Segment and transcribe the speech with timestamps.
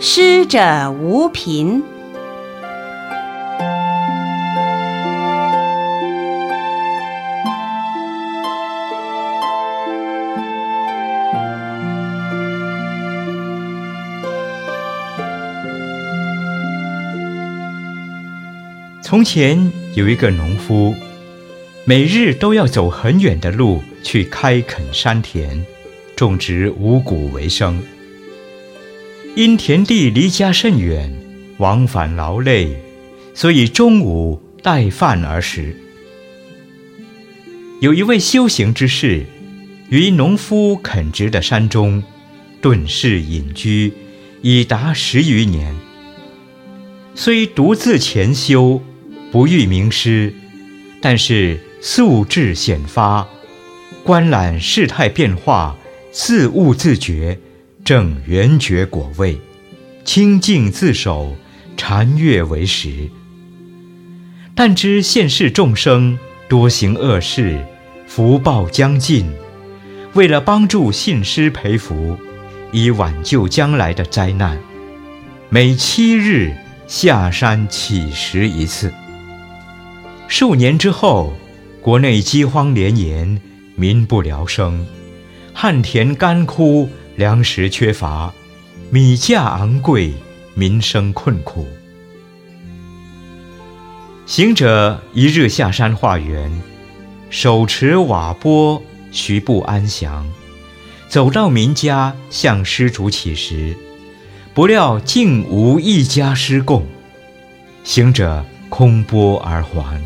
[0.00, 1.82] 师者无贫。
[19.02, 20.94] 从前有一个农夫
[21.84, 25.73] 每日都要走很远的路去开垦山田。
[26.16, 27.82] 种植五谷为生。
[29.36, 31.12] 因田地离家甚远，
[31.58, 32.76] 往返劳累，
[33.34, 35.76] 所以中午带饭而食。
[37.80, 39.24] 有一位修行之士，
[39.90, 42.02] 于农夫垦植的山中，
[42.60, 43.92] 顿室隐居，
[44.40, 45.74] 已达十余年。
[47.16, 48.80] 虽独自潜修，
[49.30, 50.32] 不遇名师，
[51.00, 53.28] 但是素质显发，
[54.02, 55.76] 观览事态变化，
[56.14, 57.36] 自悟自觉。
[57.84, 59.36] 正圆觉果位，
[60.04, 61.36] 清净自守，
[61.76, 63.10] 禅悦为食。
[64.54, 66.16] 但知现世众生
[66.48, 67.62] 多行恶事，
[68.06, 69.28] 福报将尽，
[70.14, 72.16] 为了帮助信师培福，
[72.70, 74.56] 以挽救将来的灾难，
[75.50, 76.54] 每七日
[76.86, 78.90] 下山乞食一次。
[80.28, 81.34] 数年之后，
[81.82, 83.38] 国内饥荒连延，
[83.74, 84.86] 民不聊生，
[85.54, 86.90] 旱田干枯。
[87.16, 88.34] 粮食缺乏，
[88.90, 90.12] 米价昂贵，
[90.54, 91.64] 民生困苦。
[94.26, 96.50] 行者一日下山化缘，
[97.30, 98.82] 手持瓦钵，
[99.12, 100.26] 徐步安详，
[101.08, 103.76] 走到民家向施主乞食，
[104.54, 106.84] 不料竟无一家施供，
[107.84, 110.02] 行者空钵而还。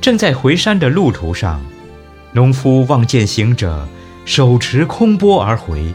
[0.00, 1.64] 正在回山的路途上，
[2.36, 3.88] 农夫望见行者。
[4.26, 5.94] 手持空钵而回，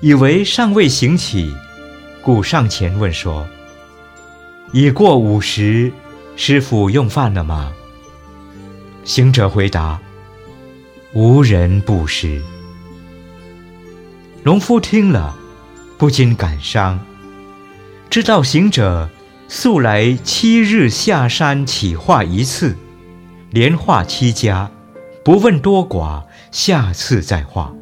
[0.00, 1.52] 以为尚未行起，
[2.22, 3.44] 故上前问说
[4.72, 5.92] ：“已过午时，
[6.36, 7.72] 师傅用饭了吗？”
[9.02, 9.98] 行者回答
[11.14, 12.40] ：“无人布施。”
[14.44, 15.36] 农夫听了，
[15.98, 17.00] 不禁感伤，
[18.08, 19.10] 知道行者
[19.48, 22.76] 素来七日下山起化一次，
[23.50, 24.70] 连化七家，
[25.24, 26.22] 不问多寡。
[26.50, 27.72] 下次再画。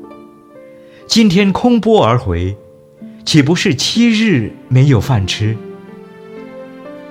[1.07, 2.57] 今天空钵而回，
[3.25, 5.57] 岂不是七日没有饭吃？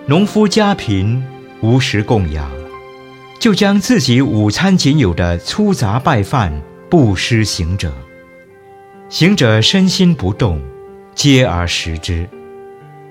[0.05, 1.21] 农夫家贫，
[1.61, 2.49] 无食供养，
[3.39, 7.93] 就将自己午餐仅有的粗杂败饭布施行者。
[9.09, 10.61] 行者身心不动，
[11.13, 12.25] 接而食之，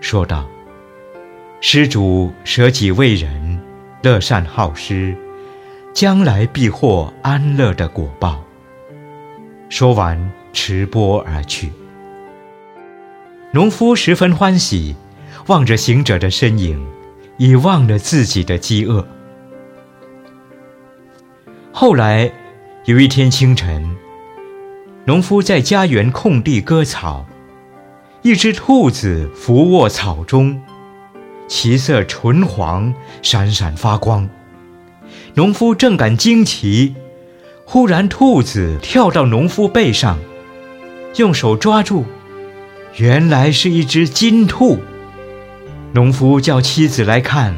[0.00, 0.48] 说道
[1.60, 3.60] ：“施主舍己为人，
[4.02, 5.14] 乐善好施。”
[6.00, 8.44] 将来必获安乐的果报。
[9.68, 11.72] 说完，持钵而去。
[13.50, 14.94] 农夫十分欢喜，
[15.48, 16.80] 望着行者的身影，
[17.36, 19.04] 已忘了自己的饥饿。
[21.72, 22.30] 后来，
[22.84, 23.96] 有一天清晨，
[25.04, 27.26] 农夫在家园空地割草，
[28.22, 30.62] 一只兔子伏卧草中，
[31.48, 34.30] 其色纯黄，闪闪发光。
[35.38, 36.94] 农夫正感惊奇，
[37.64, 40.18] 忽然兔子跳到农夫背上，
[41.14, 42.02] 用手抓住，
[42.96, 44.80] 原来是一只金兔。
[45.92, 47.56] 农夫叫妻子来看，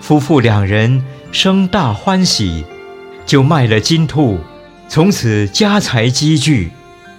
[0.00, 2.64] 夫妇两人生大欢喜，
[3.26, 4.38] 就卖了金兔，
[4.88, 6.70] 从此家财积聚，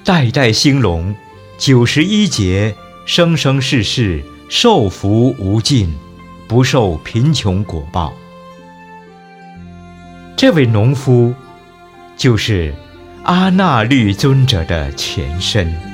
[0.06, 1.14] 代代兴隆，
[1.58, 2.74] 九十一劫，
[3.06, 5.94] 生生世世受福无尽，
[6.48, 8.14] 不受贫穷果报。
[10.42, 11.36] 这位农夫，
[12.18, 12.74] 就是
[13.26, 15.91] 阿那律尊者的前身。